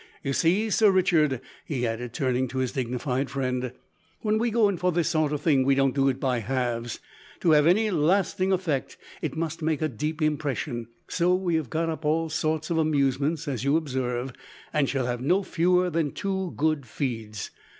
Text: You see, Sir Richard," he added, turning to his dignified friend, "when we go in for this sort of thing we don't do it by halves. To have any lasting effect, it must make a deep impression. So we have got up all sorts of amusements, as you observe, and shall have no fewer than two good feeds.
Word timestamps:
You 0.23 0.33
see, 0.33 0.71
Sir 0.71 0.89
Richard," 0.89 1.41
he 1.63 1.85
added, 1.85 2.11
turning 2.11 2.47
to 2.47 2.57
his 2.57 2.71
dignified 2.71 3.29
friend, 3.29 3.71
"when 4.21 4.39
we 4.39 4.49
go 4.49 4.67
in 4.67 4.77
for 4.77 4.91
this 4.91 5.09
sort 5.09 5.31
of 5.31 5.41
thing 5.41 5.63
we 5.63 5.75
don't 5.75 5.93
do 5.93 6.09
it 6.09 6.19
by 6.19 6.39
halves. 6.39 6.99
To 7.41 7.51
have 7.51 7.67
any 7.67 7.91
lasting 7.91 8.51
effect, 8.51 8.97
it 9.21 9.37
must 9.37 9.61
make 9.61 9.79
a 9.79 9.87
deep 9.87 10.19
impression. 10.19 10.87
So 11.07 11.35
we 11.35 11.53
have 11.53 11.69
got 11.69 11.87
up 11.89 12.03
all 12.03 12.29
sorts 12.29 12.71
of 12.71 12.79
amusements, 12.79 13.47
as 13.47 13.63
you 13.63 13.77
observe, 13.77 14.33
and 14.73 14.89
shall 14.89 15.05
have 15.05 15.21
no 15.21 15.43
fewer 15.43 15.91
than 15.91 16.13
two 16.13 16.53
good 16.57 16.87
feeds. 16.87 17.51